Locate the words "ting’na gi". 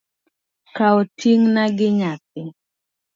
1.19-1.87